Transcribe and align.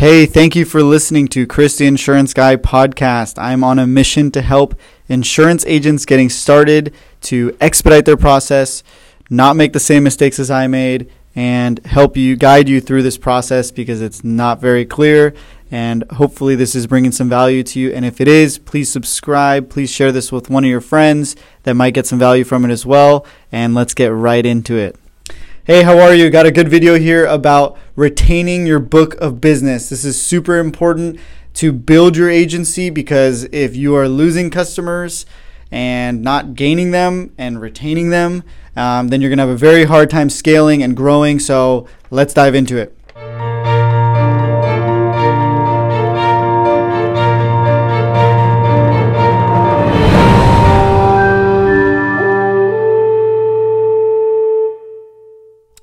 Hey, 0.00 0.24
thank 0.24 0.56
you 0.56 0.64
for 0.64 0.82
listening 0.82 1.28
to 1.28 1.46
Chris 1.46 1.76
the 1.76 1.86
Insurance 1.86 2.32
Guy 2.32 2.56
podcast. 2.56 3.34
I'm 3.36 3.62
on 3.62 3.78
a 3.78 3.86
mission 3.86 4.30
to 4.30 4.40
help 4.40 4.74
insurance 5.10 5.62
agents 5.66 6.06
getting 6.06 6.30
started 6.30 6.94
to 7.24 7.54
expedite 7.60 8.06
their 8.06 8.16
process, 8.16 8.82
not 9.28 9.56
make 9.56 9.74
the 9.74 9.78
same 9.78 10.02
mistakes 10.02 10.38
as 10.38 10.50
I 10.50 10.68
made, 10.68 11.12
and 11.36 11.84
help 11.84 12.16
you 12.16 12.34
guide 12.34 12.66
you 12.66 12.80
through 12.80 13.02
this 13.02 13.18
process 13.18 13.70
because 13.70 14.00
it's 14.00 14.24
not 14.24 14.58
very 14.58 14.86
clear. 14.86 15.34
And 15.70 16.10
hopefully, 16.12 16.54
this 16.54 16.74
is 16.74 16.86
bringing 16.86 17.12
some 17.12 17.28
value 17.28 17.62
to 17.64 17.78
you. 17.78 17.92
And 17.92 18.06
if 18.06 18.22
it 18.22 18.26
is, 18.26 18.56
please 18.56 18.90
subscribe. 18.90 19.68
Please 19.68 19.90
share 19.90 20.12
this 20.12 20.32
with 20.32 20.48
one 20.48 20.64
of 20.64 20.70
your 20.70 20.80
friends 20.80 21.36
that 21.64 21.74
might 21.74 21.92
get 21.92 22.06
some 22.06 22.18
value 22.18 22.44
from 22.44 22.64
it 22.64 22.70
as 22.70 22.86
well. 22.86 23.26
And 23.52 23.74
let's 23.74 23.92
get 23.92 24.06
right 24.06 24.46
into 24.46 24.76
it. 24.76 24.96
Hey, 25.64 25.82
how 25.82 25.98
are 25.98 26.14
you? 26.14 26.30
Got 26.30 26.46
a 26.46 26.50
good 26.50 26.70
video 26.70 26.98
here 26.98 27.26
about 27.26 27.76
retaining 27.94 28.66
your 28.66 28.78
book 28.78 29.14
of 29.20 29.42
business. 29.42 29.90
This 29.90 30.06
is 30.06 30.20
super 30.20 30.56
important 30.56 31.20
to 31.52 31.70
build 31.70 32.16
your 32.16 32.30
agency 32.30 32.88
because 32.88 33.44
if 33.52 33.76
you 33.76 33.94
are 33.94 34.08
losing 34.08 34.48
customers 34.48 35.26
and 35.70 36.22
not 36.22 36.54
gaining 36.54 36.92
them 36.92 37.34
and 37.36 37.60
retaining 37.60 38.08
them, 38.08 38.42
um, 38.74 39.08
then 39.08 39.20
you're 39.20 39.28
going 39.28 39.36
to 39.36 39.42
have 39.42 39.54
a 39.54 39.56
very 39.56 39.84
hard 39.84 40.08
time 40.08 40.30
scaling 40.30 40.82
and 40.82 40.96
growing. 40.96 41.38
So 41.38 41.86
let's 42.10 42.32
dive 42.32 42.54
into 42.54 42.78
it. 42.78 42.96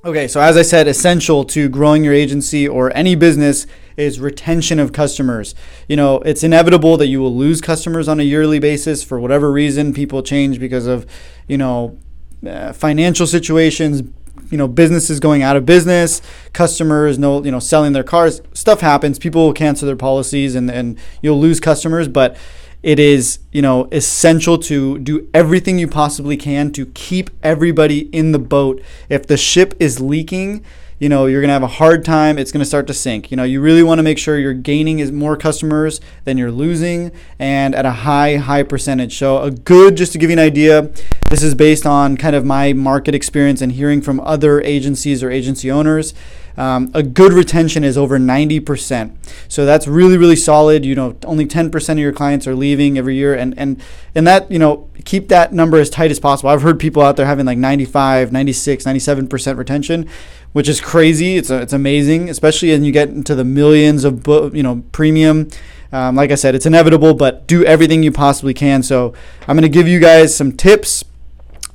Okay, 0.08 0.30
so 0.30 0.40
as 0.40 0.56
I 0.56 0.62
said, 0.62 0.88
essential 0.88 1.44
to 1.44 1.68
growing 1.68 2.02
your 2.02 2.14
agency 2.14 2.66
or 2.66 2.96
any 2.96 3.14
business 3.14 3.68
is 3.98 4.22
retention 4.22 4.80
of 4.80 4.94
customers. 4.94 5.54
You 5.90 5.98
know, 5.98 6.20
it's 6.20 6.46
inevitable 6.46 6.96
that 6.96 7.08
you 7.08 7.20
will 7.20 7.36
lose 7.36 7.60
customers 7.60 8.08
on 8.08 8.18
a 8.22 8.24
yearly 8.24 8.58
basis 8.58 9.04
for 9.04 9.20
whatever 9.20 9.52
reason. 9.52 9.94
People 9.94 10.24
change 10.24 10.62
because 10.62 10.88
of, 10.88 11.06
you 11.50 11.58
know, 11.58 12.00
uh, 12.48 12.72
financial 12.72 13.28
situations, 13.28 14.02
you 14.50 14.58
know, 14.58 14.70
businesses 14.70 15.20
going 15.20 15.44
out 15.44 15.58
of 15.58 15.66
business, 15.66 16.22
customers 16.54 17.20
no, 17.20 17.44
you 17.44 17.52
know, 17.52 17.60
selling 17.60 17.92
their 17.92 18.02
cars. 18.02 18.42
Stuff 18.54 18.80
happens. 18.80 19.20
People 19.20 19.48
will 19.48 19.54
cancel 19.54 19.88
their 19.88 19.98
policies 19.98 20.56
and, 20.56 20.72
and 20.72 20.98
you'll 21.22 21.42
lose 21.42 21.60
customers, 21.60 22.08
but 22.08 22.38
it 22.84 23.00
is 23.00 23.40
you 23.52 23.62
know 23.62 23.88
essential 23.92 24.58
to 24.58 25.00
do 25.00 25.28
everything 25.34 25.80
you 25.80 25.88
possibly 25.88 26.38
can 26.38 26.72
to 26.72 26.86
keep 26.88 27.30
everybody 27.44 28.10
in 28.10 28.32
the 28.32 28.40
boat. 28.40 28.82
If 29.10 29.28
the 29.28 29.38
ship 29.38 29.74
is 29.80 30.00
leaking 30.00 30.64
you 31.00 31.10
know 31.10 31.28
you're 31.28 31.42
going 31.42 31.50
to 31.50 31.54
have 31.54 31.64
a 31.64 31.68
hard 31.68 32.04
time 32.04 32.40
it's 32.40 32.52
going 32.52 32.62
to 32.62 32.66
start 32.66 32.88
to 32.88 32.94
sink. 32.94 33.30
You 33.30 33.38
know 33.38 33.44
you 33.44 33.62
really 33.62 33.84
want 33.84 34.00
to 34.00 34.04
make 34.04 34.18
sure 34.18 34.38
you're 34.40 34.54
gaining 34.54 35.00
is 35.00 35.12
more 35.12 35.38
customers 35.38 36.02
than 36.24 36.38
you're 36.38 36.52
losing 36.52 37.12
and 37.38 37.76
at 37.76 37.86
a 37.86 37.92
high 37.92 38.38
high 38.38 38.64
percentage. 38.64 39.18
So 39.18 39.42
a 39.42 39.52
good 39.52 39.96
just 39.98 40.12
to 40.14 40.18
give 40.18 40.30
you 40.30 40.36
an 40.36 40.40
idea 40.40 40.90
this 41.30 41.44
is 41.44 41.56
based 41.56 41.86
on 41.86 42.18
kind 42.18 42.36
of 42.36 42.46
my 42.46 42.74
market 42.74 43.14
experience 43.14 43.62
and 43.62 43.74
hearing 43.74 44.02
from 44.02 44.20
other 44.22 44.62
agencies 44.62 45.22
or 45.22 45.30
agency 45.30 45.70
owners 45.70 46.14
um, 46.58 46.90
a 46.94 47.04
good 47.04 47.34
retention 47.34 47.84
is 47.84 47.98
over 47.98 48.18
90%. 48.18 49.16
So 49.48 49.66
that's 49.66 49.88
really, 49.88 50.18
really 50.18 50.36
solid. 50.36 50.84
You 50.84 50.96
know, 50.96 51.16
only 51.24 51.46
10% 51.46 51.90
of 51.90 52.00
your 52.00 52.12
clients 52.12 52.48
are 52.48 52.56
leaving 52.56 52.98
every 52.98 53.16
year. 53.16 53.36
And, 53.36 53.58
and, 53.58 53.82
and 54.16 54.26
that, 54.26 54.52
you 54.52 54.58
know, 54.58 54.90
keep 55.06 55.28
that 55.28 55.54
number 55.54 55.80
as 55.80 55.90
tight 55.90 56.10
as 56.10 56.20
possible. 56.20 56.50
I've 56.50 56.64
heard 56.64 56.80
people 56.80 57.04
out 57.04 57.16
there 57.16 57.28
having 57.28 57.46
like 57.46 57.60
95, 57.60 58.32
96, 58.32 58.86
97% 58.86 59.58
retention, 59.58 60.10
which 60.54 60.68
is 60.68 60.82
crazy. 60.82 61.38
It's, 61.38 61.52
a, 61.52 61.62
it's 61.62 61.74
amazing, 61.74 62.30
especially 62.30 62.72
when 62.72 62.84
you 62.84 62.92
get 62.92 63.10
into 63.10 63.36
the 63.36 63.46
millions 63.46 64.04
of, 64.04 64.28
you 64.28 64.64
know, 64.64 64.84
premium. 64.92 65.50
Um, 65.92 66.16
like 66.16 66.32
I 66.32 66.36
said, 66.36 66.56
it's 66.56 66.66
inevitable, 66.66 67.14
but 67.14 67.48
do 67.48 67.64
everything 67.64 68.04
you 68.04 68.12
possibly 68.12 68.54
can. 68.54 68.84
So 68.84 69.14
I'm 69.48 69.56
going 69.56 69.62
to 69.62 69.70
give 69.70 69.88
you 69.88 70.00
guys 70.00 70.36
some 70.36 70.52
tips 70.52 71.04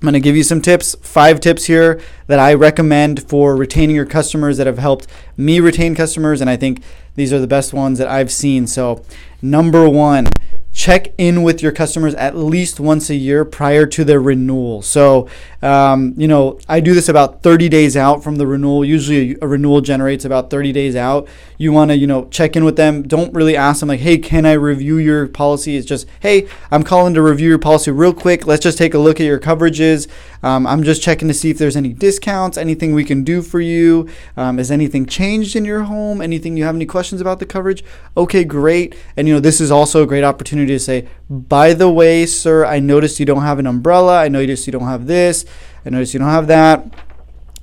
I'm 0.02 0.06
going 0.06 0.14
to 0.14 0.20
give 0.20 0.34
you 0.34 0.42
some 0.42 0.60
tips, 0.60 0.96
five 1.00 1.38
tips 1.38 1.66
here 1.66 2.00
that 2.26 2.40
I 2.40 2.54
recommend 2.54 3.28
for 3.28 3.54
retaining 3.54 3.94
your 3.94 4.04
customers 4.04 4.56
that 4.56 4.66
have 4.66 4.78
helped 4.78 5.06
me 5.36 5.60
retain 5.60 5.94
customers. 5.94 6.40
And 6.40 6.50
I 6.50 6.56
think 6.56 6.82
these 7.14 7.32
are 7.32 7.38
the 7.38 7.46
best 7.46 7.72
ones 7.72 8.00
that 8.00 8.08
I've 8.08 8.32
seen. 8.32 8.66
So, 8.66 9.04
number 9.40 9.88
one, 9.88 10.26
check 10.72 11.12
in 11.18 11.42
with 11.42 11.62
your 11.62 11.70
customers 11.70 12.14
at 12.14 12.34
least 12.34 12.80
once 12.80 13.10
a 13.10 13.14
year 13.14 13.44
prior 13.44 13.84
to 13.84 14.04
their 14.04 14.20
renewal. 14.20 14.80
So, 14.80 15.28
um, 15.60 16.14
you 16.16 16.26
know, 16.26 16.58
I 16.66 16.80
do 16.80 16.94
this 16.94 17.08
about 17.08 17.42
30 17.42 17.68
days 17.68 17.96
out 17.96 18.24
from 18.24 18.36
the 18.36 18.46
renewal. 18.46 18.84
Usually, 18.84 19.36
a 19.42 19.46
renewal 19.46 19.82
generates 19.82 20.24
about 20.24 20.50
30 20.50 20.72
days 20.72 20.96
out. 20.96 21.28
You 21.58 21.72
want 21.72 21.90
to, 21.90 21.96
you 21.96 22.06
know, 22.06 22.24
check 22.26 22.56
in 22.56 22.64
with 22.64 22.76
them. 22.76 23.02
Don't 23.02 23.34
really 23.34 23.56
ask 23.56 23.80
them 23.80 23.90
like, 23.90 24.00
"Hey, 24.00 24.18
can 24.18 24.46
I 24.46 24.52
review 24.52 24.96
your 24.96 25.28
policy?" 25.28 25.76
It's 25.76 25.86
just, 25.86 26.06
"Hey, 26.20 26.46
I'm 26.70 26.82
calling 26.82 27.14
to 27.14 27.22
review 27.22 27.48
your 27.48 27.58
policy 27.58 27.90
real 27.90 28.14
quick. 28.14 28.46
Let's 28.46 28.62
just 28.62 28.78
take 28.78 28.94
a 28.94 28.98
look 28.98 29.20
at 29.20 29.26
your 29.26 29.38
coverages. 29.38 30.08
Um, 30.42 30.66
I'm 30.66 30.82
just 30.82 31.02
checking 31.02 31.28
to 31.28 31.34
see 31.34 31.50
if 31.50 31.58
there's 31.58 31.76
any 31.76 31.92
discounts, 31.92 32.58
anything 32.58 32.94
we 32.94 33.04
can 33.04 33.22
do 33.22 33.42
for 33.42 33.60
you. 33.60 34.08
Um, 34.36 34.58
has 34.58 34.70
anything 34.70 35.06
changed 35.06 35.54
in 35.54 35.64
your 35.64 35.82
home? 35.84 36.20
Anything 36.20 36.56
you 36.56 36.64
have 36.64 36.74
any 36.74 36.86
questions 36.86 37.20
about 37.20 37.38
the 37.38 37.46
coverage? 37.46 37.84
Okay, 38.16 38.42
great. 38.42 38.96
And 39.16 39.28
you 39.28 39.34
know, 39.34 39.40
this 39.40 39.60
is 39.60 39.70
also 39.70 40.02
a 40.02 40.06
great 40.06 40.24
opportunity 40.24 40.61
opportunity 40.62 40.74
to 40.74 40.78
say, 40.78 41.08
by 41.28 41.74
the 41.74 41.90
way, 41.90 42.26
sir, 42.26 42.64
I 42.64 42.78
noticed 42.78 43.20
you 43.20 43.26
don't 43.26 43.42
have 43.42 43.58
an 43.58 43.66
umbrella. 43.66 44.20
I 44.20 44.28
noticed 44.28 44.66
you 44.66 44.72
don't 44.72 44.82
have 44.82 45.06
this. 45.06 45.44
I 45.84 45.90
noticed 45.90 46.14
you 46.14 46.20
don't 46.20 46.28
have 46.28 46.46
that. 46.46 46.94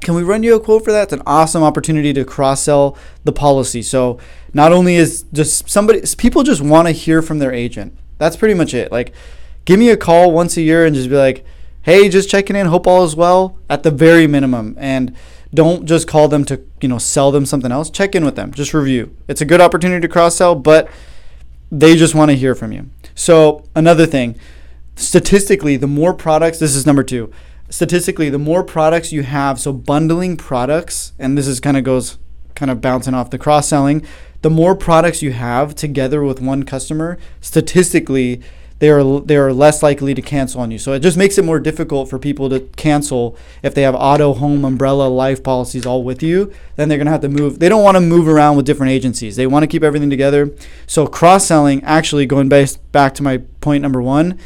Can 0.01 0.15
we 0.15 0.23
run 0.23 0.43
you 0.43 0.55
a 0.55 0.59
quote 0.59 0.85
for 0.85 0.91
that? 0.91 1.03
It's 1.03 1.13
an 1.13 1.23
awesome 1.25 1.63
opportunity 1.63 2.13
to 2.13 2.23
cross 2.23 2.63
sell 2.63 2.97
the 3.25 3.33
policy. 3.33 3.81
So 3.81 4.17
not 4.53 4.71
only 4.71 4.95
is 4.95 5.25
just 5.33 5.69
somebody, 5.69 6.01
people 6.17 6.43
just 6.43 6.61
want 6.61 6.87
to 6.87 6.93
hear 6.93 7.21
from 7.21 7.39
their 7.39 7.53
agent. 7.53 7.97
That's 8.17 8.37
pretty 8.37 8.53
much 8.53 8.73
it. 8.73 8.91
Like, 8.91 9.13
give 9.65 9.79
me 9.79 9.89
a 9.89 9.97
call 9.97 10.31
once 10.31 10.57
a 10.57 10.61
year 10.61 10.85
and 10.85 10.95
just 10.95 11.09
be 11.09 11.17
like, 11.17 11.45
hey, 11.83 12.09
just 12.09 12.29
checking 12.29 12.55
in, 12.55 12.67
hope 12.67 12.87
all 12.87 13.03
is 13.03 13.15
well 13.15 13.57
at 13.69 13.83
the 13.83 13.91
very 13.91 14.27
minimum. 14.27 14.75
And 14.77 15.15
don't 15.53 15.85
just 15.85 16.07
call 16.07 16.27
them 16.27 16.45
to, 16.45 16.61
you 16.81 16.87
know, 16.87 16.97
sell 16.97 17.31
them 17.31 17.45
something 17.45 17.71
else. 17.71 17.89
Check 17.89 18.15
in 18.15 18.23
with 18.23 18.35
them, 18.35 18.53
just 18.53 18.73
review. 18.73 19.15
It's 19.27 19.41
a 19.41 19.45
good 19.45 19.61
opportunity 19.61 20.01
to 20.01 20.07
cross 20.07 20.35
sell, 20.35 20.55
but 20.55 20.89
they 21.71 21.95
just 21.95 22.15
want 22.15 22.31
to 22.31 22.37
hear 22.37 22.55
from 22.55 22.71
you. 22.71 22.89
So, 23.15 23.65
another 23.75 24.05
thing, 24.05 24.35
statistically, 24.95 25.77
the 25.77 25.87
more 25.87 26.13
products, 26.13 26.59
this 26.59 26.75
is 26.75 26.85
number 26.85 27.03
two. 27.03 27.31
Statistically, 27.69 28.29
the 28.29 28.39
more 28.39 28.63
products 28.63 29.11
you 29.11 29.23
have, 29.23 29.59
so 29.59 29.71
bundling 29.71 30.37
products, 30.37 31.13
and 31.19 31.37
this 31.37 31.47
is 31.47 31.59
kind 31.59 31.77
of 31.77 31.83
goes 31.83 32.17
kind 32.55 32.71
of 32.71 32.81
bouncing 32.81 33.13
off 33.13 33.29
the 33.29 33.37
cross 33.37 33.67
selling, 33.67 34.05
the 34.41 34.49
more 34.49 34.75
products 34.75 35.21
you 35.21 35.31
have 35.31 35.75
together 35.75 36.23
with 36.23 36.41
one 36.41 36.63
customer, 36.63 37.17
statistically, 37.41 38.41
they 38.79 38.89
are 38.89 39.19
they 39.19 39.35
are 39.35 39.51
less 39.51 39.83
likely 39.83 40.13
to 40.13 40.21
cancel 40.21 40.61
on 40.61 40.71
you. 40.71 40.77
So 40.79 40.93
it 40.93 41.01
just 41.01 41.17
makes 41.17 41.37
it 41.37 41.43
more 41.43 41.59
difficult 41.59 42.09
for 42.09 42.17
people 42.17 42.49
to 42.49 42.61
cancel 42.77 43.37
if 43.61 43.75
they 43.75 43.81
have 43.81 43.93
auto, 43.93 44.33
home, 44.33 44.63
umbrella, 44.63 45.07
life 45.07 45.43
policies 45.43 45.85
all 45.85 46.03
with 46.03 46.23
you. 46.23 46.51
Then 46.77 46.87
they're 46.87 46.97
gonna 46.97 47.11
have 47.11 47.21
to 47.21 47.29
move. 47.29 47.59
They 47.59 47.67
don't 47.67 47.83
want 47.83 47.95
to 47.95 48.01
move 48.01 48.27
around 48.27 48.55
with 48.55 48.65
different 48.65 48.91
agencies. 48.91 49.35
They 49.35 49.47
want 49.47 49.63
to 49.63 49.67
keep 49.67 49.83
everything 49.83 50.09
together. 50.09 50.51
So 50.87 51.07
cross 51.07 51.45
selling, 51.45 51.83
actually 51.83 52.25
going 52.25 52.47
based 52.47 52.91
back 52.93 53.13
to 53.15 53.23
my 53.23 53.39
point 53.59 53.81
number 53.81 54.01
one, 54.01 54.39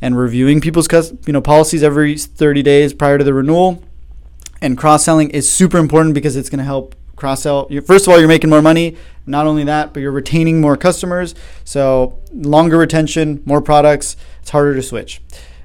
and 0.00 0.16
reviewing 0.16 0.60
people's 0.60 0.88
you 1.26 1.32
know 1.32 1.40
policies 1.40 1.82
every 1.82 2.16
30 2.16 2.62
days 2.62 2.94
prior 2.94 3.18
to 3.18 3.24
the 3.24 3.34
renewal, 3.34 3.82
and 4.62 4.78
cross 4.78 5.04
selling 5.04 5.30
is 5.30 5.50
super 5.50 5.78
important 5.78 6.14
because 6.14 6.36
it's 6.36 6.48
gonna 6.48 6.62
help 6.62 6.94
cross 7.24 7.40
sell. 7.40 7.66
First 7.86 8.06
of 8.06 8.12
all, 8.12 8.18
you're 8.18 8.28
making 8.28 8.50
more 8.50 8.60
money. 8.60 8.98
Not 9.24 9.46
only 9.46 9.64
that, 9.64 9.94
but 9.94 10.00
you're 10.00 10.12
retaining 10.12 10.60
more 10.60 10.76
customers. 10.76 11.34
So 11.64 12.18
longer 12.34 12.76
retention, 12.76 13.42
more 13.46 13.62
products. 13.62 14.18
It's 14.42 14.50
harder 14.50 14.74
to 14.74 14.82
switch. 14.82 15.22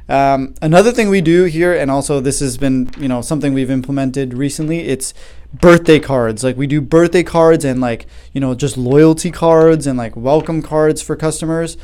Um, 0.07 0.55
another 0.61 0.93
thing 0.93 1.09
we 1.09 1.19
do 1.19 1.43
here, 1.43 1.73
and 1.73 1.91
also 1.91 2.21
this 2.21 2.39
has 2.39 2.57
been 2.57 2.89
you 2.97 3.09
know 3.09 3.21
something 3.21 3.53
we've 3.53 3.69
implemented 3.69 4.33
recently. 4.33 4.87
It's 4.87 5.13
birthday 5.53 5.99
cards. 5.99 6.45
Like 6.45 6.55
we 6.55 6.65
do 6.65 6.79
birthday 6.79 7.23
cards 7.23 7.65
and 7.65 7.81
like 7.81 8.05
you 8.31 8.39
know 8.39 8.55
just 8.55 8.77
loyalty 8.77 9.29
cards 9.29 9.85
and 9.85 9.97
like 9.97 10.15
welcome 10.15 10.61
cards 10.61 11.01
for 11.01 11.17
customers. 11.17 11.75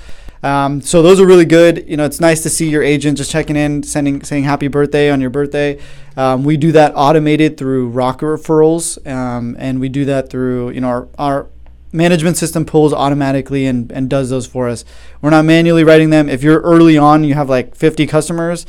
Um, 0.46 0.80
so 0.80 1.02
those 1.02 1.20
are 1.20 1.26
really 1.26 1.46
good. 1.46 1.90
You 1.90 1.98
know, 1.98 2.06
it's 2.06 2.20
nice 2.20 2.44
to 2.44 2.52
see 2.52 2.70
your 2.70 2.84
agent 2.84 3.18
just 3.18 3.32
checking 3.32 3.56
in, 3.56 3.82
sending 3.82 4.24
saying 4.24 4.44
happy 4.44 4.68
birthday 4.68 5.10
on 5.10 5.20
your 5.20 5.32
birthday. 5.32 5.80
Um, 6.16 6.44
we 6.44 6.56
do 6.56 6.72
that 6.74 6.94
automated 6.96 7.58
through 7.58 7.90
Rocket 7.90 8.26
referrals, 8.26 9.04
um, 9.08 9.56
and 9.58 9.80
we 9.80 9.90
do 9.90 10.06
that 10.06 10.30
through 10.30 10.70
you 10.70 10.82
know 10.82 10.88
our, 10.88 11.08
our 11.18 11.48
management 11.92 12.38
system 12.38 12.64
pulls 12.64 12.94
automatically 12.94 13.66
and, 13.66 13.92
and 13.92 14.08
does 14.08 14.30
those 14.30 14.46
for 14.46 14.70
us. 14.70 14.86
We're 15.20 15.32
not 15.32 15.46
manually 15.46 15.84
writing 15.84 16.12
them. 16.12 16.30
If 16.30 16.44
you're 16.44 16.62
early 16.62 16.96
on, 16.96 17.24
you 17.24 17.34
have 17.34 17.50
like 17.50 17.74
50 17.74 18.06
customers, 18.06 18.68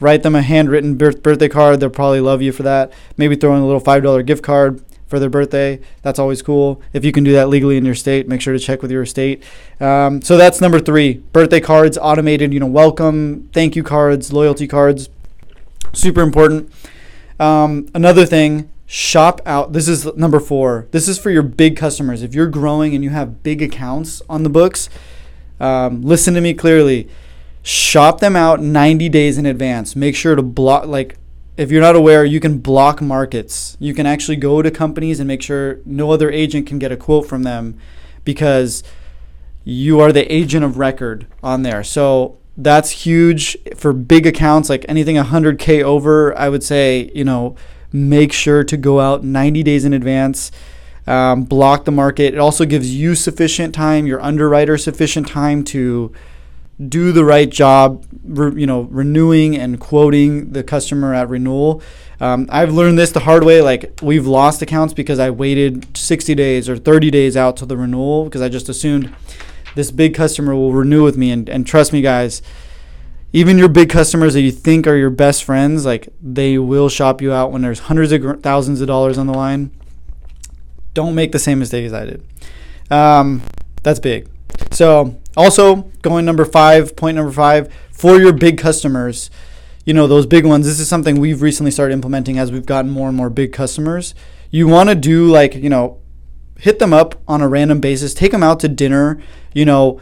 write 0.00 0.24
them 0.24 0.34
a 0.34 0.42
handwritten 0.42 0.96
birthday 0.96 1.48
card. 1.48 1.78
They'll 1.78 1.90
probably 1.90 2.22
love 2.22 2.42
you 2.42 2.50
for 2.50 2.64
that. 2.64 2.92
Maybe 3.16 3.36
throw 3.36 3.54
in 3.54 3.62
a 3.62 3.66
little 3.66 3.80
$5 3.80 4.26
gift 4.26 4.42
card 4.42 4.82
for 5.14 5.20
their 5.20 5.30
birthday. 5.30 5.78
That's 6.02 6.18
always 6.18 6.42
cool. 6.42 6.82
If 6.92 7.04
you 7.04 7.12
can 7.12 7.22
do 7.22 7.32
that 7.34 7.48
legally 7.48 7.76
in 7.76 7.84
your 7.84 7.94
state, 7.94 8.26
make 8.26 8.40
sure 8.40 8.52
to 8.52 8.58
check 8.58 8.82
with 8.82 8.90
your 8.90 9.06
state. 9.06 9.44
Um, 9.78 10.20
so 10.22 10.36
that's 10.36 10.60
number 10.60 10.80
three 10.80 11.18
birthday 11.32 11.60
cards, 11.60 11.96
automated, 11.96 12.52
you 12.52 12.58
know, 12.58 12.66
welcome, 12.66 13.48
thank 13.52 13.76
you 13.76 13.84
cards, 13.84 14.32
loyalty 14.32 14.66
cards. 14.66 15.08
Super 15.92 16.20
important. 16.20 16.72
Um, 17.38 17.88
another 17.94 18.26
thing 18.26 18.72
shop 18.86 19.40
out. 19.46 19.72
This 19.72 19.86
is 19.86 20.04
number 20.16 20.40
four. 20.40 20.88
This 20.90 21.06
is 21.06 21.16
for 21.16 21.30
your 21.30 21.44
big 21.44 21.76
customers. 21.76 22.20
If 22.20 22.34
you're 22.34 22.48
growing 22.48 22.92
and 22.92 23.04
you 23.04 23.10
have 23.10 23.44
big 23.44 23.62
accounts 23.62 24.20
on 24.28 24.42
the 24.42 24.50
books, 24.50 24.88
um, 25.60 26.02
listen 26.02 26.34
to 26.34 26.40
me 26.40 26.54
clearly. 26.54 27.08
Shop 27.62 28.18
them 28.18 28.34
out 28.34 28.60
90 28.60 29.08
days 29.10 29.38
in 29.38 29.46
advance. 29.46 29.94
Make 29.94 30.16
sure 30.16 30.34
to 30.34 30.42
block, 30.42 30.86
like, 30.86 31.16
if 31.56 31.70
you're 31.70 31.80
not 31.80 31.96
aware, 31.96 32.24
you 32.24 32.40
can 32.40 32.58
block 32.58 33.00
markets. 33.00 33.76
You 33.78 33.94
can 33.94 34.06
actually 34.06 34.36
go 34.36 34.60
to 34.62 34.70
companies 34.70 35.20
and 35.20 35.28
make 35.28 35.42
sure 35.42 35.80
no 35.84 36.10
other 36.10 36.30
agent 36.30 36.66
can 36.66 36.78
get 36.78 36.90
a 36.90 36.96
quote 36.96 37.26
from 37.26 37.44
them 37.44 37.78
because 38.24 38.82
you 39.62 40.00
are 40.00 40.12
the 40.12 40.30
agent 40.32 40.64
of 40.64 40.78
record 40.78 41.26
on 41.42 41.62
there. 41.62 41.84
So 41.84 42.38
that's 42.56 42.90
huge 42.90 43.56
for 43.76 43.92
big 43.92 44.26
accounts 44.26 44.68
like 44.68 44.84
anything 44.88 45.16
100k 45.16 45.82
over. 45.82 46.36
I 46.36 46.48
would 46.48 46.62
say, 46.62 47.10
you 47.14 47.24
know, 47.24 47.56
make 47.92 48.32
sure 48.32 48.64
to 48.64 48.76
go 48.76 49.00
out 49.00 49.22
90 49.22 49.62
days 49.62 49.84
in 49.84 49.92
advance. 49.92 50.50
Um, 51.06 51.44
block 51.44 51.84
the 51.84 51.92
market. 51.92 52.32
It 52.32 52.38
also 52.38 52.64
gives 52.64 52.94
you 52.94 53.14
sufficient 53.14 53.74
time, 53.74 54.06
your 54.06 54.22
underwriter 54.22 54.78
sufficient 54.78 55.28
time 55.28 55.62
to 55.64 56.12
do 56.88 57.12
the 57.12 57.24
right 57.24 57.48
job, 57.48 58.04
re, 58.24 58.60
you 58.60 58.66
know, 58.66 58.82
renewing 58.82 59.56
and 59.56 59.78
quoting 59.78 60.52
the 60.52 60.62
customer 60.62 61.14
at 61.14 61.28
renewal. 61.28 61.82
Um, 62.20 62.48
I've 62.50 62.72
learned 62.72 62.98
this 62.98 63.12
the 63.12 63.20
hard 63.20 63.44
way. 63.44 63.62
Like 63.62 63.98
we've 64.02 64.26
lost 64.26 64.62
accounts 64.62 64.94
because 64.94 65.18
I 65.18 65.30
waited 65.30 65.96
60 65.96 66.34
days 66.34 66.68
or 66.68 66.76
30 66.76 67.10
days 67.10 67.36
out 67.36 67.56
to 67.58 67.66
the 67.66 67.76
renewal 67.76 68.24
because 68.24 68.42
I 68.42 68.48
just 68.48 68.68
assumed 68.68 69.14
this 69.74 69.90
big 69.90 70.14
customer 70.14 70.54
will 70.54 70.72
renew 70.72 71.04
with 71.04 71.16
me. 71.16 71.30
And, 71.30 71.48
and 71.48 71.66
trust 71.66 71.92
me, 71.92 72.02
guys, 72.02 72.42
even 73.32 73.58
your 73.58 73.68
big 73.68 73.90
customers 73.90 74.34
that 74.34 74.42
you 74.42 74.52
think 74.52 74.86
are 74.86 74.96
your 74.96 75.10
best 75.10 75.44
friends, 75.44 75.84
like 75.84 76.08
they 76.22 76.58
will 76.58 76.88
shop 76.88 77.20
you 77.20 77.32
out 77.32 77.52
when 77.52 77.62
there's 77.62 77.80
hundreds 77.80 78.12
of 78.12 78.42
thousands 78.42 78.80
of 78.80 78.86
dollars 78.86 79.18
on 79.18 79.26
the 79.26 79.34
line. 79.34 79.70
Don't 80.92 81.14
make 81.14 81.32
the 81.32 81.40
same 81.40 81.58
mistake 81.58 81.84
as 81.84 81.92
I 81.92 82.04
did. 82.04 82.26
Um, 82.90 83.42
that's 83.82 83.98
big. 83.98 84.28
So, 84.74 85.20
also 85.36 85.90
going 86.02 86.24
number 86.24 86.44
five, 86.44 86.96
point 86.96 87.16
number 87.16 87.32
five, 87.32 87.72
for 87.92 88.18
your 88.18 88.32
big 88.32 88.58
customers, 88.58 89.30
you 89.84 89.94
know, 89.94 90.08
those 90.08 90.26
big 90.26 90.44
ones, 90.44 90.66
this 90.66 90.80
is 90.80 90.88
something 90.88 91.20
we've 91.20 91.42
recently 91.42 91.70
started 91.70 91.94
implementing 91.94 92.38
as 92.38 92.50
we've 92.50 92.66
gotten 92.66 92.90
more 92.90 93.06
and 93.06 93.16
more 93.16 93.30
big 93.30 93.52
customers. 93.52 94.14
You 94.50 94.66
want 94.66 94.88
to 94.88 94.96
do 94.96 95.26
like, 95.26 95.54
you 95.54 95.70
know, 95.70 96.00
hit 96.58 96.80
them 96.80 96.92
up 96.92 97.20
on 97.28 97.40
a 97.40 97.48
random 97.48 97.80
basis, 97.80 98.14
take 98.14 98.32
them 98.32 98.42
out 98.42 98.60
to 98.60 98.68
dinner, 98.68 99.22
you 99.52 99.64
know, 99.64 100.00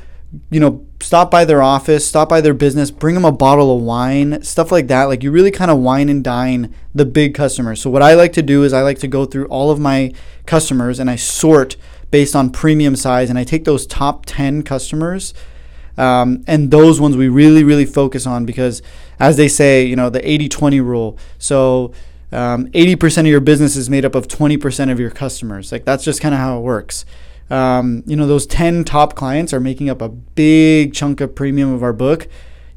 you 0.50 0.60
know, 0.60 0.86
stop 1.00 1.30
by 1.30 1.44
their 1.44 1.60
office, 1.60 2.06
stop 2.06 2.30
by 2.30 2.40
their 2.40 2.54
business, 2.54 2.90
bring 2.90 3.14
them 3.14 3.26
a 3.26 3.32
bottle 3.32 3.76
of 3.76 3.82
wine, 3.82 4.42
stuff 4.42 4.72
like 4.72 4.86
that. 4.88 5.04
Like 5.04 5.22
you 5.22 5.30
really 5.30 5.50
kind 5.50 5.70
of 5.70 5.78
wine 5.78 6.08
and 6.08 6.24
dine 6.24 6.74
the 6.94 7.04
big 7.04 7.34
customers. 7.34 7.82
So 7.82 7.90
what 7.90 8.02
I 8.02 8.14
like 8.14 8.32
to 8.34 8.42
do 8.42 8.62
is 8.62 8.72
I 8.72 8.80
like 8.80 9.00
to 9.00 9.08
go 9.08 9.26
through 9.26 9.46
all 9.46 9.70
of 9.70 9.78
my 9.78 10.14
customers 10.46 10.98
and 10.98 11.10
I 11.10 11.16
sort 11.16 11.76
based 12.12 12.36
on 12.36 12.50
premium 12.50 12.94
size, 12.94 13.28
and 13.28 13.38
I 13.38 13.42
take 13.42 13.64
those 13.64 13.86
top 13.86 14.24
10 14.26 14.62
customers. 14.62 15.34
Um, 15.98 16.44
and 16.46 16.70
those 16.70 17.00
ones 17.00 17.16
we 17.16 17.28
really, 17.28 17.64
really 17.64 17.84
focus 17.84 18.26
on 18.26 18.46
because, 18.46 18.82
as 19.18 19.36
they 19.36 19.48
say, 19.48 19.84
you 19.84 19.96
know, 19.96 20.08
the 20.08 20.26
80 20.28 20.48
20 20.48 20.80
rule. 20.80 21.18
So, 21.38 21.92
um, 22.30 22.68
80% 22.68 23.20
of 23.20 23.26
your 23.26 23.40
business 23.40 23.76
is 23.76 23.90
made 23.90 24.04
up 24.04 24.14
of 24.14 24.28
20% 24.28 24.90
of 24.90 25.00
your 25.00 25.10
customers. 25.10 25.72
Like, 25.72 25.84
that's 25.84 26.04
just 26.04 26.20
kind 26.20 26.34
of 26.34 26.40
how 26.40 26.58
it 26.58 26.62
works. 26.62 27.04
Um, 27.50 28.02
you 28.06 28.16
know, 28.16 28.26
those 28.26 28.46
10 28.46 28.84
top 28.84 29.14
clients 29.14 29.52
are 29.52 29.60
making 29.60 29.90
up 29.90 30.00
a 30.00 30.08
big 30.08 30.94
chunk 30.94 31.20
of 31.20 31.34
premium 31.34 31.72
of 31.74 31.82
our 31.82 31.92
book. 31.92 32.28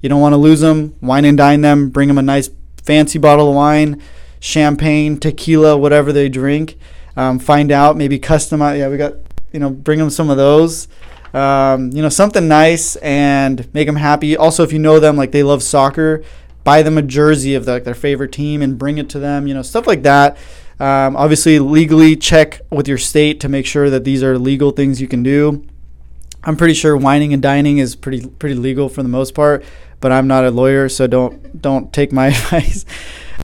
You 0.02 0.10
don't 0.10 0.20
want 0.20 0.34
to 0.34 0.38
lose 0.38 0.60
them. 0.60 0.96
Wine 1.02 1.24
and 1.24 1.38
dine 1.38 1.62
them. 1.62 1.90
Bring 1.90 2.10
them 2.10 2.18
a 2.18 2.22
nice 2.22 2.50
fancy 2.84 3.18
bottle 3.18 3.50
of 3.50 3.56
wine, 3.56 4.02
champagne, 4.40 5.18
tequila, 5.18 5.78
whatever 5.78 6.12
they 6.12 6.28
drink. 6.28 6.78
Um, 7.16 7.40
find 7.40 7.72
out, 7.72 7.96
maybe 7.96 8.20
customize. 8.20 8.78
Yeah, 8.78 8.90
we 8.90 8.98
got 8.98 9.14
you 9.56 9.60
know, 9.60 9.70
bring 9.70 10.00
them 10.00 10.10
some 10.10 10.30
of 10.30 10.36
those. 10.36 10.90
Um, 11.34 11.92
you 11.94 12.02
know, 12.02 12.10
something 12.10 12.48
nice 12.48 12.98
and 12.98 13.74
make 13.74 13.88
them 13.88 13.96
happy. 13.96 14.36
Also, 14.36 14.64
if 14.64 14.74
you 14.74 14.80
know 14.80 15.00
them, 15.00 15.16
like 15.16 15.32
they 15.32 15.44
love 15.44 15.64
soccer, 15.64 16.24
buy 16.66 16.82
them 16.82 16.98
a 16.98 17.02
jersey 17.02 17.56
of 17.56 17.64
the, 17.64 17.72
like 17.72 17.86
their 17.86 17.96
favorite 17.96 18.34
team 18.34 18.62
and 18.62 18.78
bring 18.78 18.98
it 18.98 19.10
to 19.12 19.20
them. 19.20 19.48
You 19.48 19.54
know, 19.54 19.62
stuff 19.62 19.88
like 19.88 20.04
that. 20.04 20.38
Um, 20.78 21.16
obviously, 21.16 21.58
legally 21.58 22.18
check 22.18 22.60
with 22.70 22.88
your 22.90 22.98
state 22.98 23.40
to 23.40 23.50
make 23.50 23.66
sure 23.66 23.90
that 23.90 24.04
these 24.04 24.22
are 24.24 24.38
legal 24.38 24.72
things 24.72 25.00
you 25.00 25.08
can 25.08 25.24
do. 25.24 25.66
I'm 26.44 26.58
pretty 26.58 26.74
sure 26.74 26.98
wining 26.98 27.32
and 27.32 27.42
dining 27.42 27.78
is 27.78 27.96
pretty 27.96 28.28
pretty 28.28 28.56
legal 28.56 28.90
for 28.90 29.04
the 29.04 29.10
most 29.10 29.34
part, 29.34 29.64
but 30.02 30.12
I'm 30.12 30.28
not 30.28 30.44
a 30.44 30.52
lawyer, 30.52 30.90
so 30.90 31.08
don't 31.08 31.62
don't 31.62 31.94
take 31.94 32.12
my 32.12 32.28
advice. 32.36 32.86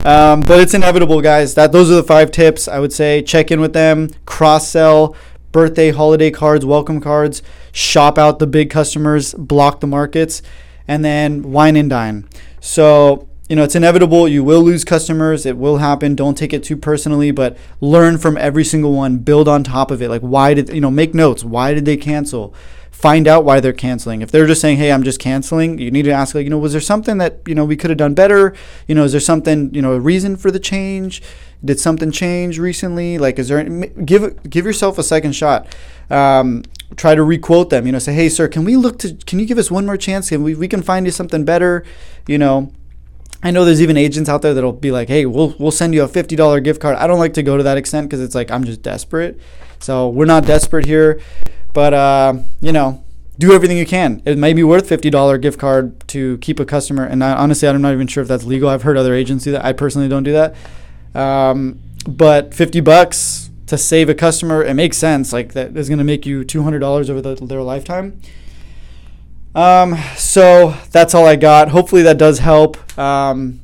Um, 0.04 0.40
but 0.40 0.60
it's 0.60 0.74
inevitable, 0.74 1.22
guys. 1.22 1.54
That 1.54 1.72
those 1.72 1.90
are 1.90 1.94
the 1.94 2.02
five 2.02 2.30
tips 2.30 2.68
I 2.68 2.80
would 2.80 2.92
say. 2.92 3.22
Check 3.22 3.50
in 3.50 3.60
with 3.60 3.72
them, 3.72 4.10
cross 4.26 4.68
sell 4.68 5.16
birthday, 5.52 5.90
holiday 5.90 6.30
cards, 6.30 6.64
welcome 6.64 7.00
cards, 7.00 7.42
shop 7.70 8.18
out 8.18 8.38
the 8.38 8.46
big 8.46 8.70
customers, 8.70 9.34
block 9.34 9.80
the 9.80 9.86
markets, 9.86 10.42
and 10.88 11.04
then 11.04 11.52
wine 11.52 11.76
and 11.76 11.88
dine. 11.90 12.28
So, 12.60 13.28
you 13.48 13.56
know, 13.56 13.64
it's 13.64 13.74
inevitable. 13.74 14.26
You 14.26 14.42
will 14.42 14.62
lose 14.62 14.84
customers. 14.84 15.44
It 15.44 15.58
will 15.58 15.76
happen. 15.76 16.14
Don't 16.14 16.38
take 16.38 16.52
it 16.52 16.64
too 16.64 16.76
personally, 16.76 17.30
but 17.30 17.56
learn 17.80 18.16
from 18.18 18.36
every 18.38 18.64
single 18.64 18.94
one. 18.94 19.18
Build 19.18 19.46
on 19.46 19.62
top 19.62 19.90
of 19.90 20.00
it. 20.00 20.08
Like, 20.08 20.22
why 20.22 20.54
did, 20.54 20.70
you 20.70 20.80
know, 20.80 20.90
make 20.90 21.14
notes. 21.14 21.44
Why 21.44 21.74
did 21.74 21.84
they 21.84 21.96
cancel? 21.96 22.54
Find 22.92 23.26
out 23.26 23.44
why 23.44 23.58
they're 23.58 23.72
canceling. 23.72 24.22
If 24.22 24.30
they're 24.30 24.46
just 24.46 24.60
saying, 24.60 24.76
hey, 24.78 24.92
I'm 24.92 25.02
just 25.02 25.18
canceling, 25.18 25.78
you 25.78 25.90
need 25.90 26.04
to 26.04 26.12
ask, 26.12 26.36
like, 26.36 26.44
you 26.44 26.50
know, 26.50 26.58
was 26.58 26.70
there 26.70 26.80
something 26.80 27.18
that, 27.18 27.40
you 27.46 27.54
know, 27.54 27.64
we 27.64 27.74
could 27.74 27.90
have 27.90 27.96
done 27.96 28.14
better? 28.14 28.54
You 28.86 28.94
know, 28.94 29.02
is 29.02 29.10
there 29.10 29.20
something, 29.20 29.74
you 29.74 29.82
know, 29.82 29.94
a 29.94 29.98
reason 29.98 30.36
for 30.36 30.52
the 30.52 30.60
change? 30.60 31.20
Did 31.64 31.80
something 31.80 32.12
change 32.12 32.58
recently? 32.60 33.18
Like, 33.18 33.38
is 33.38 33.48
there 33.48 33.64
give 33.64 34.48
give 34.48 34.64
yourself 34.64 34.98
a 34.98 35.02
second 35.02 35.32
shot? 35.32 35.74
Um, 36.10 36.62
try 36.96 37.14
to 37.14 37.24
requote 37.24 37.70
them. 37.70 37.86
You 37.86 37.92
know, 37.92 37.98
say, 37.98 38.14
hey, 38.14 38.28
sir, 38.28 38.46
can 38.46 38.64
we 38.64 38.76
look 38.76 38.98
to? 39.00 39.14
Can 39.14 39.38
you 39.38 39.46
give 39.46 39.58
us 39.58 39.70
one 39.70 39.86
more 39.86 39.96
chance? 39.96 40.28
Can 40.28 40.42
we 40.42 40.54
we 40.54 40.68
can 40.68 40.82
find 40.82 41.06
you 41.06 41.12
something 41.12 41.44
better? 41.44 41.84
You 42.26 42.38
know. 42.38 42.72
I 43.44 43.50
know 43.50 43.64
there's 43.64 43.82
even 43.82 43.96
agents 43.96 44.30
out 44.30 44.42
there 44.42 44.54
that'll 44.54 44.72
be 44.72 44.92
like, 44.92 45.08
"Hey, 45.08 45.26
we'll 45.26 45.56
we'll 45.58 45.72
send 45.72 45.94
you 45.94 46.04
a 46.04 46.08
fifty 46.08 46.36
dollar 46.36 46.60
gift 46.60 46.80
card." 46.80 46.94
I 46.96 47.08
don't 47.08 47.18
like 47.18 47.34
to 47.34 47.42
go 47.42 47.56
to 47.56 47.64
that 47.64 47.76
extent 47.76 48.08
because 48.08 48.20
it's 48.20 48.36
like 48.36 48.52
I'm 48.52 48.62
just 48.62 48.82
desperate. 48.82 49.40
So 49.80 50.08
we're 50.08 50.26
not 50.26 50.46
desperate 50.46 50.86
here, 50.86 51.20
but 51.72 51.94
uh, 51.94 52.34
you 52.60 52.72
know, 52.72 53.04
do 53.38 53.52
everything 53.52 53.76
you 53.76 53.86
can. 53.86 54.22
It 54.24 54.38
may 54.38 54.52
be 54.52 54.62
worth 54.62 54.88
fifty 54.88 55.10
dollar 55.10 55.38
gift 55.38 55.58
card 55.58 56.06
to 56.08 56.38
keep 56.38 56.60
a 56.60 56.64
customer. 56.64 57.04
And 57.04 57.22
I, 57.22 57.32
honestly, 57.32 57.68
I'm 57.68 57.80
not 57.82 57.92
even 57.92 58.06
sure 58.06 58.22
if 58.22 58.28
that's 58.28 58.44
legal. 58.44 58.68
I've 58.68 58.82
heard 58.82 58.96
other 58.96 59.14
agents 59.14 59.44
do 59.44 59.52
that. 59.52 59.64
I 59.64 59.72
personally 59.72 60.08
don't 60.08 60.24
do 60.24 60.32
that. 60.32 60.54
Um, 61.14 61.80
but 62.06 62.52
50 62.54 62.80
bucks 62.80 63.50
to 63.66 63.78
save 63.78 64.08
a 64.08 64.14
customer, 64.14 64.62
it 64.62 64.74
makes 64.74 64.96
sense. 64.96 65.32
Like 65.32 65.54
that 65.54 65.76
is 65.76 65.88
going 65.88 65.98
to 65.98 66.04
make 66.04 66.26
you 66.26 66.44
$200 66.44 67.10
over 67.10 67.20
the, 67.20 67.34
their 67.34 67.62
lifetime. 67.62 68.20
Um, 69.54 69.96
so 70.16 70.76
that's 70.90 71.14
all 71.14 71.26
I 71.26 71.36
got. 71.36 71.68
Hopefully 71.68 72.02
that 72.02 72.18
does 72.18 72.38
help. 72.38 72.98
Um, 72.98 73.61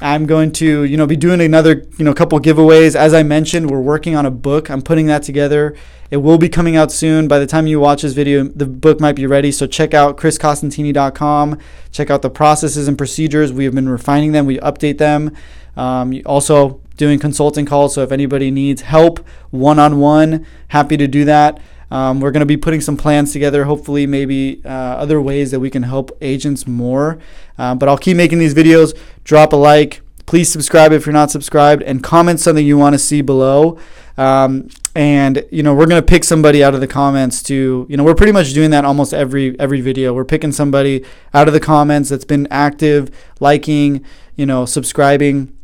I'm 0.00 0.26
going 0.26 0.52
to, 0.52 0.84
you 0.84 0.96
know, 0.96 1.06
be 1.06 1.16
doing 1.16 1.40
another, 1.40 1.86
you 1.98 2.04
know, 2.04 2.14
couple 2.14 2.40
giveaways. 2.40 2.96
As 2.96 3.12
I 3.12 3.22
mentioned, 3.22 3.70
we're 3.70 3.80
working 3.80 4.16
on 4.16 4.24
a 4.24 4.30
book. 4.30 4.70
I'm 4.70 4.80
putting 4.82 5.06
that 5.06 5.22
together. 5.22 5.76
It 6.10 6.18
will 6.18 6.38
be 6.38 6.48
coming 6.48 6.74
out 6.76 6.90
soon. 6.90 7.28
By 7.28 7.38
the 7.38 7.46
time 7.46 7.66
you 7.66 7.78
watch 7.78 8.02
this 8.02 8.14
video, 8.14 8.44
the 8.44 8.66
book 8.66 8.98
might 8.98 9.14
be 9.14 9.26
ready. 9.26 9.52
So 9.52 9.66
check 9.66 9.92
out 9.92 10.16
chriscostantini.com. 10.16 11.58
Check 11.92 12.10
out 12.10 12.22
the 12.22 12.30
processes 12.30 12.88
and 12.88 12.96
procedures. 12.96 13.52
We 13.52 13.64
have 13.64 13.74
been 13.74 13.88
refining 13.88 14.32
them. 14.32 14.46
We 14.46 14.58
update 14.58 14.98
them. 14.98 15.36
Um, 15.76 16.20
also, 16.26 16.80
doing 16.96 17.18
consulting 17.18 17.64
calls. 17.64 17.94
So 17.94 18.02
if 18.02 18.12
anybody 18.12 18.50
needs 18.50 18.82
help 18.82 19.26
one 19.50 19.78
on 19.78 19.98
one, 19.98 20.46
happy 20.68 20.96
to 20.96 21.06
do 21.06 21.24
that. 21.26 21.60
Um, 21.90 22.20
we're 22.20 22.30
going 22.30 22.40
to 22.40 22.46
be 22.46 22.56
putting 22.56 22.80
some 22.80 22.96
plans 22.96 23.32
together, 23.32 23.64
hopefully, 23.64 24.06
maybe 24.06 24.62
uh, 24.64 24.68
other 24.68 25.20
ways 25.20 25.50
that 25.50 25.60
we 25.60 25.70
can 25.70 25.82
help 25.82 26.16
agents 26.20 26.66
more. 26.66 27.18
Uh, 27.58 27.74
but 27.74 27.88
I'll 27.88 27.98
keep 27.98 28.16
making 28.16 28.38
these 28.38 28.54
videos. 28.54 28.96
Drop 29.24 29.52
a 29.52 29.56
like. 29.56 30.02
Please 30.26 30.50
subscribe 30.50 30.92
if 30.92 31.06
you're 31.06 31.12
not 31.12 31.30
subscribed 31.30 31.82
and 31.82 32.02
comment 32.02 32.38
something 32.38 32.64
you 32.64 32.78
want 32.78 32.94
to 32.94 32.98
see 32.98 33.20
below. 33.20 33.78
Um, 34.16 34.68
and 34.94 35.46
you 35.52 35.62
know 35.62 35.72
we're 35.72 35.86
to 35.86 36.02
pick 36.02 36.24
somebody 36.24 36.64
out 36.64 36.74
of 36.74 36.80
the 36.80 36.86
comments 36.88 37.44
to 37.44 37.86
you 37.88 37.96
know 37.96 38.02
we're 38.02 38.14
pretty 38.14 38.32
much 38.32 38.52
doing 38.52 38.70
that 38.70 38.84
almost 38.84 39.14
every 39.14 39.58
every 39.60 39.80
video 39.80 40.12
we're 40.12 40.24
picking 40.24 40.50
somebody 40.50 41.04
out 41.32 41.46
of 41.46 41.54
the 41.54 41.60
comments 41.60 42.08
that's 42.08 42.24
been 42.24 42.48
active 42.50 43.08
liking 43.38 44.04
you 44.34 44.44
know 44.44 44.66
subscribing 44.66 45.56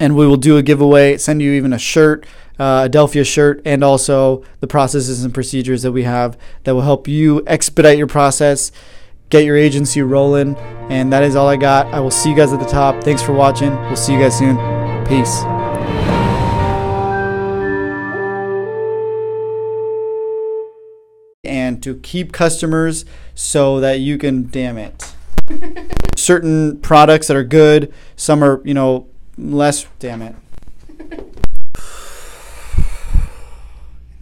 and 0.00 0.16
we 0.16 0.26
will 0.26 0.36
do 0.36 0.56
a 0.56 0.62
giveaway, 0.62 1.16
send 1.16 1.42
you 1.42 1.52
even 1.52 1.72
a 1.72 1.78
shirt, 1.78 2.26
uh, 2.58 2.82
a 2.86 2.88
Delphia 2.88 3.24
shirt, 3.24 3.62
and 3.64 3.84
also 3.84 4.44
the 4.60 4.66
processes 4.66 5.24
and 5.24 5.32
procedures 5.32 5.82
that 5.82 5.92
we 5.92 6.02
have 6.02 6.36
that 6.64 6.74
will 6.74 6.82
help 6.82 7.06
you 7.06 7.42
expedite 7.46 7.98
your 7.98 8.06
process, 8.06 8.72
get 9.30 9.44
your 9.44 9.56
agency 9.56 10.02
rolling. 10.02 10.56
And 10.90 11.12
that 11.12 11.22
is 11.22 11.36
all 11.36 11.48
I 11.48 11.56
got. 11.56 11.86
I 11.94 12.00
will 12.00 12.10
see 12.10 12.30
you 12.30 12.36
guys 12.36 12.52
at 12.52 12.60
the 12.60 12.66
top. 12.66 13.02
Thanks 13.02 13.22
for 13.22 13.32
watching. 13.32 13.74
We'll 13.82 13.96
see 13.96 14.14
you 14.14 14.20
guys 14.20 14.36
soon. 14.36 14.56
Peace. 15.06 15.42
And 21.44 21.82
to 21.82 21.96
keep 22.02 22.32
customers 22.32 23.04
so 23.34 23.80
that 23.80 24.00
you 24.00 24.18
can, 24.18 24.48
damn 24.48 24.76
it. 24.76 25.14
Certain 26.16 26.80
products 26.80 27.28
that 27.28 27.36
are 27.36 27.44
good, 27.44 27.92
some 28.16 28.42
are, 28.42 28.60
you 28.64 28.74
know, 28.74 29.06
less. 29.36 29.86
Damn 29.98 30.22
it. 30.22 30.34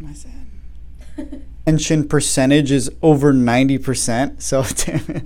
my 0.07 0.13
sin. 0.13 0.47
Mention 1.67 2.07
percentage 2.07 2.71
is 2.71 2.91
over 3.03 3.33
90%, 3.33 4.41
so 4.41 4.63
damn 4.85 5.17
it. 5.17 5.25